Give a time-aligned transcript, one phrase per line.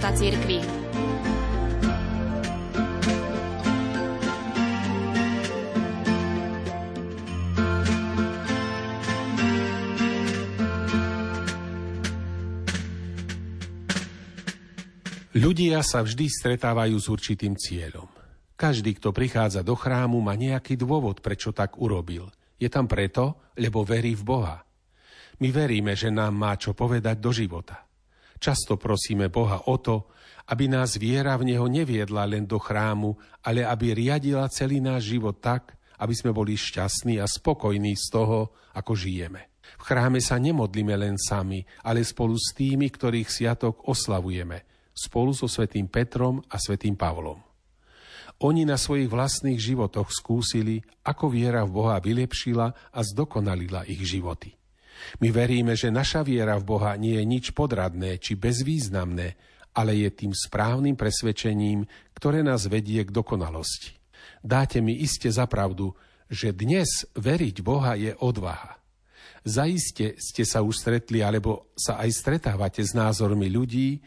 [0.00, 0.58] života cirkvi.
[15.36, 18.08] Ľudia sa vždy stretávajú s určitým cieľom.
[18.56, 22.32] Každý, kto prichádza do chrámu, má nejaký dôvod, prečo tak urobil.
[22.56, 24.64] Je tam preto, lebo verí v Boha.
[25.44, 27.89] My veríme, že nám má čo povedať do života.
[28.40, 30.08] Často prosíme Boha o to,
[30.50, 35.38] aby nás viera v Neho neviedla len do chrámu, ale aby riadila celý náš život
[35.38, 39.52] tak, aby sme boli šťastní a spokojní z toho, ako žijeme.
[39.78, 44.64] V chráme sa nemodlíme len sami, ale spolu s tými, ktorých sviatok oslavujeme–
[45.00, 47.40] spolu so svätým Petrom a svätým Pavlom.
[48.40, 54.59] Oni na svojich vlastných životoch skúsili, ako viera v Boha vylepšila a zdokonalila ich životy.
[55.20, 59.36] My veríme, že naša viera v Boha nie je nič podradné či bezvýznamné,
[59.76, 63.96] ale je tým správnym presvedčením, ktoré nás vedie k dokonalosti.
[64.42, 65.94] Dáte mi iste za pravdu,
[66.26, 68.78] že dnes veriť Boha je odvaha.
[69.40, 74.00] Zaiste ste sa už stretli alebo sa aj stretávate s názormi ľudí,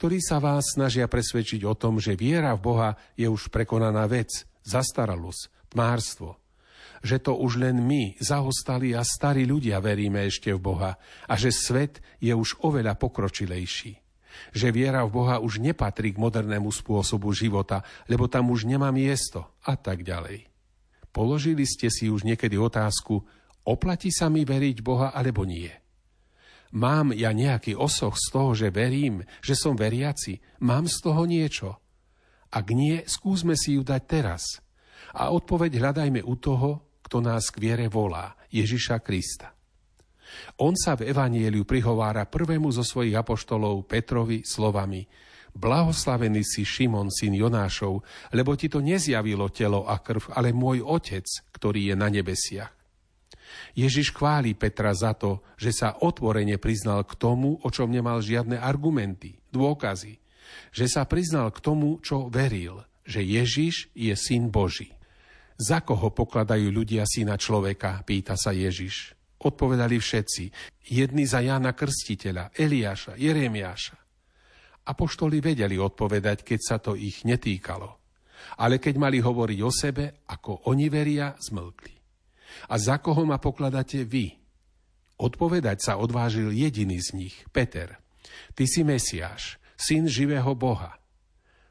[0.00, 4.48] ktorí sa vás snažia presvedčiť o tom, že viera v Boha je už prekonaná vec,
[4.64, 6.39] zastaralosť, tmárstvo.
[7.00, 10.92] Že to už len my, zahostali a starí ľudia veríme ešte v Boha
[11.24, 13.96] a že svet je už oveľa pokročilejší.
[14.52, 19.56] Že viera v Boha už nepatrí k modernému spôsobu života, lebo tam už nemá miesto
[19.64, 20.46] a tak ďalej.
[21.10, 23.24] Položili ste si už niekedy otázku,
[23.66, 25.72] oplatí sa mi veriť Boha alebo nie?
[26.70, 30.38] Mám ja nejaký osoch z toho, že verím, že som veriaci?
[30.62, 31.82] Mám z toho niečo?
[32.50, 34.62] Ak nie, skúsme si ju dať teraz.
[35.10, 39.52] A odpoveď hľadajme u toho, kto nás k viere volá, Ježiša Krista.
[40.62, 45.02] On sa v Evanieliu prihovára prvému zo svojich apoštolov Petrovi slovami
[45.50, 51.26] Blahoslavený si Šimon, syn Jonášov, lebo ti to nezjavilo telo a krv, ale môj Otec,
[51.50, 52.70] ktorý je na nebesiach.
[53.74, 58.62] Ježiš chváli Petra za to, že sa otvorene priznal k tomu, o čom nemal žiadne
[58.62, 60.22] argumenty, dôkazy.
[60.70, 64.94] Že sa priznal k tomu, čo veril, že Ježiš je syn Boží.
[65.60, 69.12] Za koho pokladajú ľudia syna človeka, pýta sa Ježiš.
[69.44, 70.44] Odpovedali všetci,
[70.88, 73.96] jedni za Jána Krstiteľa, Eliáša, Jeremiáša.
[74.88, 78.00] Apoštoli vedeli odpovedať, keď sa to ich netýkalo.
[78.56, 81.94] Ale keď mali hovoriť o sebe, ako oni veria, zmlkli.
[82.72, 84.32] A za koho ma pokladáte vy?
[85.20, 88.00] Odpovedať sa odvážil jediný z nich, Peter.
[88.56, 90.99] Ty si Mesiáš, syn živého Boha.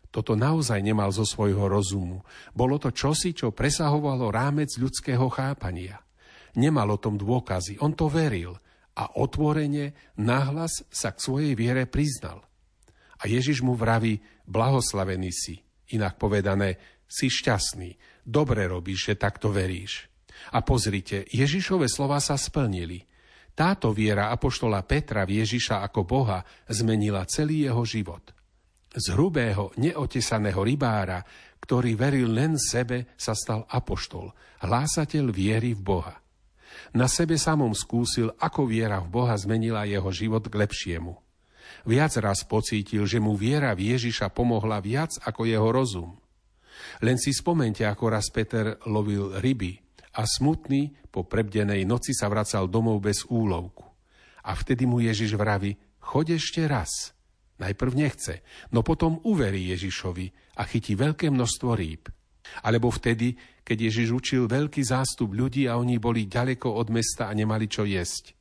[0.10, 2.26] Toto naozaj nemal zo svojho rozumu.
[2.50, 6.02] Bolo to čosi, čo presahovalo rámec ľudského chápania.
[6.58, 8.58] Nemal o tom dôkazy, on to veril
[8.98, 12.42] a otvorene, nahlas sa k svojej viere priznal.
[13.22, 14.18] A Ježiš mu vraví,
[14.50, 15.62] blahoslavený si,
[15.94, 20.10] inak povedané, si šťastný, dobre robíš, že takto veríš.
[20.56, 23.06] A pozrite, Ježišove slova sa splnili.
[23.54, 26.40] Táto viera apoštola Petra v Ježiša ako Boha
[26.72, 28.39] zmenila celý jeho život.
[28.90, 31.22] Z hrubého, neotesaného rybára,
[31.62, 34.34] ktorý veril len sebe, sa stal apoštol,
[34.66, 36.16] hlásateľ viery v Boha.
[36.98, 41.14] Na sebe samom skúsil, ako viera v Boha zmenila jeho život k lepšiemu.
[41.86, 46.18] Viac raz pocítil, že mu viera v Ježiša pomohla viac ako jeho rozum.
[47.06, 49.78] Len si spomente, ako raz Peter lovil ryby
[50.18, 53.86] a smutný po prebdenej noci sa vracal domov bez úlovku.
[54.50, 57.14] A vtedy mu Ježiš vraví, choď ešte raz.
[57.60, 62.08] Najprv nechce, no potom uverí Ježišovi a chytí veľké množstvo rýb.
[62.64, 67.36] Alebo vtedy, keď Ježiš učil veľký zástup ľudí a oni boli ďaleko od mesta a
[67.36, 68.34] nemali čo jesť.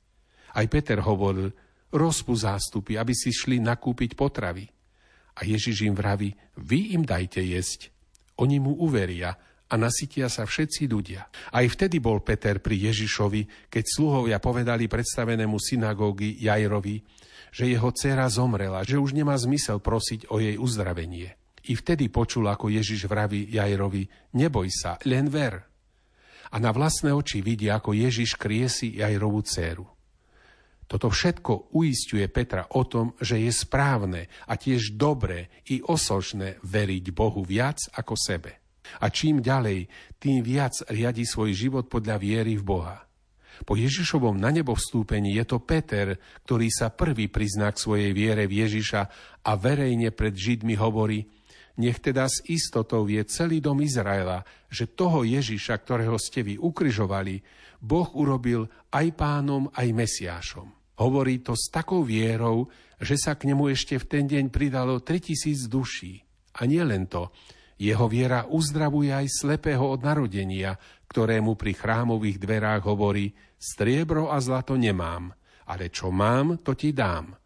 [0.54, 1.52] Aj Peter hovoril,
[1.92, 4.64] rozpu zástupy, aby si šli nakúpiť potravy.
[5.38, 7.92] A Ježiš im vraví, vy im dajte jesť.
[8.38, 9.34] Oni mu uveria
[9.68, 11.28] a nasytia sa všetci ľudia.
[11.52, 17.04] Aj vtedy bol Peter pri Ježišovi, keď sluhovia povedali predstavenému synagógy Jajrovi,
[17.52, 21.36] že jeho dcera zomrela, že už nemá zmysel prosiť o jej uzdravenie.
[21.68, 24.08] I vtedy počul, ako Ježiš vraví Jajrovi,
[24.40, 25.60] neboj sa, len ver.
[26.48, 29.84] A na vlastné oči vidí, ako Ježiš kriesi Jajrovú dceru.
[30.88, 37.04] Toto všetko uistuje Petra o tom, že je správne a tiež dobré i osožné veriť
[37.12, 38.57] Bohu viac ako sebe.
[39.02, 42.98] A čím ďalej, tým viac riadi svoj život podľa viery v Boha.
[43.66, 46.14] Po Ježišovom na nebo vstúpení je to Peter,
[46.46, 49.00] ktorý sa prvý prizná k svojej viere v Ježiša
[49.42, 51.26] a verejne pred Židmi hovorí,
[51.78, 57.38] nech teda s istotou vie celý dom Izraela, že toho Ježiša, ktorého ste vy ukryžovali,
[57.78, 60.66] Boh urobil aj pánom, aj Mesiášom.
[60.98, 62.66] Hovorí to s takou vierou,
[62.98, 66.26] že sa k nemu ešte v ten deň pridalo 3000 duší.
[66.58, 67.30] A nie len to,
[67.78, 70.74] jeho viera uzdravuje aj slepého od narodenia,
[71.08, 75.30] ktorému pri chrámových dverách hovorí striebro a zlato nemám,
[75.70, 77.38] ale čo mám, to ti dám.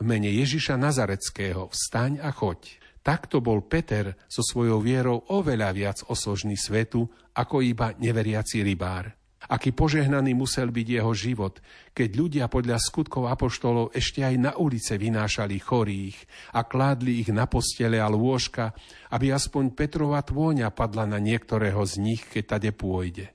[0.00, 2.80] V mene Ježiša Nazareckého vstaň a choď.
[3.04, 7.04] Takto bol Peter so svojou vierou oveľa viac osožný svetu,
[7.36, 9.19] ako iba neveriaci rybár.
[9.50, 11.58] Aký požehnaný musel byť jeho život,
[11.90, 16.22] keď ľudia podľa skutkov apoštolov ešte aj na ulice vynášali chorých
[16.54, 18.70] a kládli ich na postele a lôžka,
[19.10, 23.34] aby aspoň Petrova tvôňa padla na niektorého z nich, keď tade pôjde.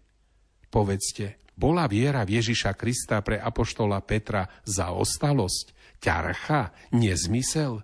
[0.72, 7.84] Povedzte, bola viera v Ježiša Krista pre apoštola Petra zaostalosť, ťarcha, nezmysel?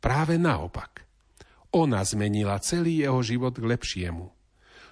[0.00, 1.08] Práve naopak.
[1.72, 4.39] Ona zmenila celý jeho život k lepšiemu.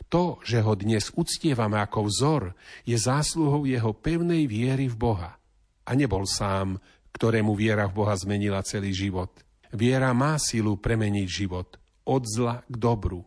[0.08, 2.42] To, že ho dnes uctievame ako vzor,
[2.88, 5.36] je zásluhou jeho pevnej viery v Boha.
[5.84, 6.80] A nebol sám,
[7.12, 9.44] ktorému viera v Boha zmenila celý život.
[9.68, 11.76] Viera má silu premeniť život
[12.08, 13.20] od zla k dobru.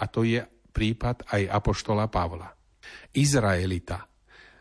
[0.00, 0.40] A to je
[0.72, 2.56] prípad aj apoštola Pavla.
[3.12, 4.08] Izraelita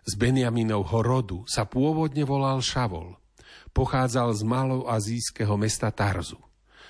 [0.03, 3.15] z Benjaminovho rodu sa pôvodne volal Šavol.
[3.71, 6.37] Pochádzal z maloazijského mesta Tarzu.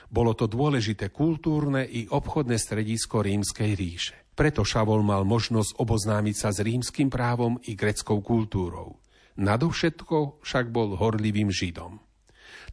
[0.09, 4.22] Bolo to dôležité kultúrne i obchodné stredisko rímskej ríše.
[4.33, 8.97] Preto Šavol mal možnosť oboznámiť sa s rímským právom i greckou kultúrou.
[9.37, 12.01] Nadovšetko však bol horlivým židom.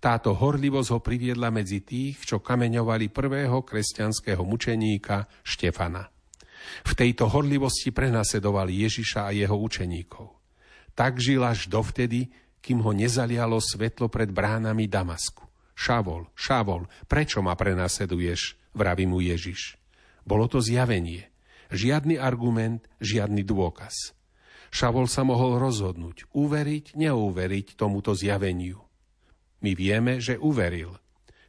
[0.01, 6.09] Táto horlivosť ho priviedla medzi tých, čo kameňovali prvého kresťanského mučeníka Štefana.
[6.89, 10.33] V tejto horlivosti prenasledovali Ježiša a jeho učeníkov.
[10.97, 15.49] Tak žil až dovtedy, kým ho nezalialo svetlo pred bránami Damasku.
[15.73, 18.61] Šavol, Šavol, prečo ma prenasleduješ?
[18.77, 19.81] Vraví mu Ježiš.
[20.29, 21.30] Bolo to zjavenie.
[21.71, 24.19] Žiadny argument, žiadny dôkaz.
[24.71, 28.79] Šavol sa mohol rozhodnúť, uveriť, neuveriť tomuto zjaveniu.
[29.63, 30.95] My vieme, že uveril.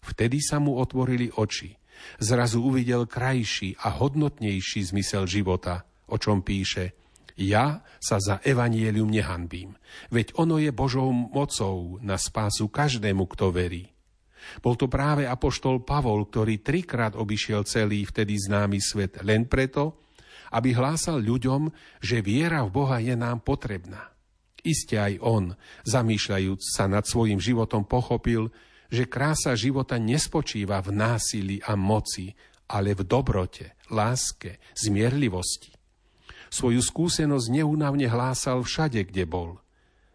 [0.01, 1.77] Vtedy sa mu otvorili oči.
[2.17, 6.97] Zrazu uvidel krajší a hodnotnejší zmysel života, o čom píše
[7.37, 9.77] Ja sa za evanielium nehanbím,
[10.09, 13.93] veď ono je Božou mocou na spásu každému, kto verí.
[14.65, 20.01] Bol to práve apoštol Pavol, ktorý trikrát obišiel celý vtedy známy svet len preto,
[20.51, 21.71] aby hlásal ľuďom,
[22.03, 24.11] že viera v Boha je nám potrebná.
[24.61, 25.57] Iste aj on,
[25.89, 28.53] zamýšľajúc sa nad svojim životom, pochopil,
[28.91, 32.35] že krása života nespočíva v násilí a moci,
[32.69, 35.73] ale v dobrote, láske, zmierlivosti.
[36.51, 39.57] Svoju skúsenosť neúnavne hlásal všade, kde bol.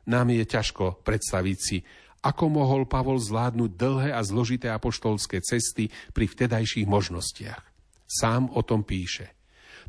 [0.07, 1.83] Nám je ťažko predstaviť si,
[2.23, 7.63] ako mohol Pavol zvládnuť dlhé a zložité apoštolské cesty pri vtedajších možnostiach.
[8.07, 9.36] Sám o tom píše.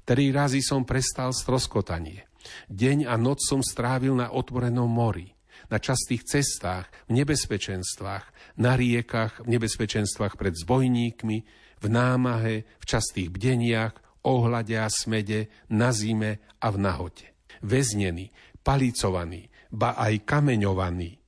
[0.07, 2.31] Tri razy som prestal stroskotanie.
[2.71, 5.36] Deň a noc som strávil na otvorenom mori,
[5.68, 11.38] na častých cestách, v nebezpečenstvách, na riekach, v nebezpečenstvách pred zbojníkmi,
[11.83, 17.27] v námahe, v častých bdeniach, ohľade a smede, na zime a v nahote.
[17.60, 18.31] Veznený,
[18.63, 21.19] palicovaný, ba aj kameňovaný.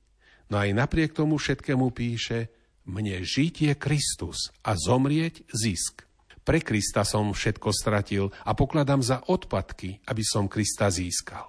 [0.48, 2.48] No aj napriek tomu všetkému píše,
[2.88, 6.08] mne žiť je Kristus a zomrieť zisk.
[6.50, 11.46] Pre Krista som všetko stratil a pokladám za odpadky, aby som Krista získal.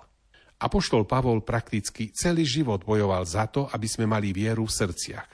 [0.62, 5.30] Apoštol Pavol prakticky celý život bojoval za to, aby sme mali vieru v srdciach.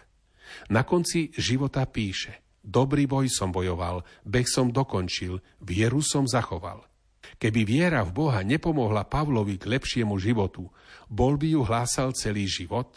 [0.71, 6.87] Na konci života píše Dobrý boj som bojoval, beh som dokončil, vieru som zachoval.
[7.35, 10.71] Keby viera v Boha nepomohla Pavlovi k lepšiemu životu,
[11.11, 12.87] bol by ju hlásal celý život?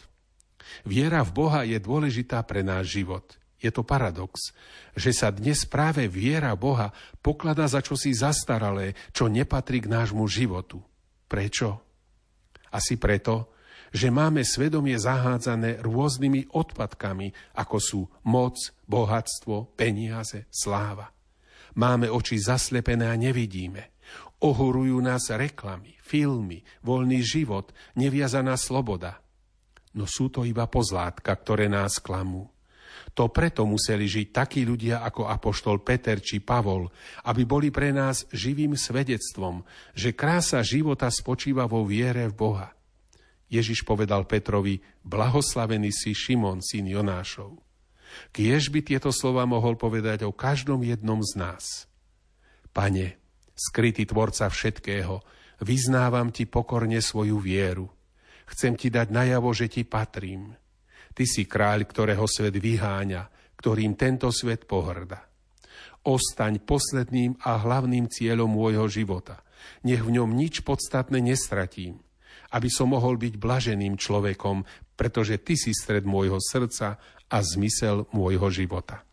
[0.87, 3.27] Viera v Boha je dôležitá pre náš život–
[3.61, 4.57] je to paradox,
[4.97, 6.91] že sa dnes práve viera Boha
[7.21, 10.81] pokladá za čosi zastaralé, čo nepatrí k nášmu životu.
[11.29, 11.85] Prečo?
[12.73, 13.53] Asi preto,
[13.91, 21.11] že máme svedomie zahádzané rôznymi odpadkami, ako sú moc, bohatstvo, peniaze, sláva.
[21.75, 23.95] Máme oči zaslepené a nevidíme.
[24.41, 29.21] Ohorujú nás reklamy, filmy, voľný život, neviazaná sloboda.
[29.93, 32.47] No sú to iba pozlátka, ktoré nás klamú.
[33.15, 36.89] To preto museli žiť takí ľudia ako apoštol Peter či Pavol,
[37.27, 42.69] aby boli pre nás živým svedectvom, že krása života spočíva vo viere v Boha.
[43.51, 47.59] Ježiš povedal Petrovi, blahoslavený si Šimon, syn Jonášov.
[48.31, 51.65] Kiež by tieto slova mohol povedať o každom jednom z nás.
[52.71, 53.19] Pane,
[53.59, 55.19] skrytý tvorca všetkého,
[55.63, 57.91] vyznávam ti pokorne svoju vieru.
[58.51, 60.55] Chcem ti dať najavo, že ti patrím.
[61.11, 65.27] Ty si kráľ, ktorého svet vyháňa, ktorým tento svet pohrda.
[66.07, 69.45] Ostaň posledným a hlavným cieľom môjho života.
[69.85, 72.01] Nech v ňom nič podstatné nestratím,
[72.57, 74.65] aby som mohol byť blaženým človekom,
[74.97, 76.97] pretože ty si stred môjho srdca
[77.29, 79.05] a zmysel môjho života.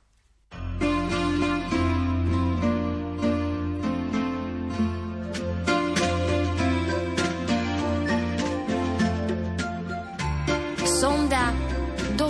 [10.98, 11.77] Sonda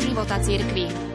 [0.08, 1.07] života cirkvi.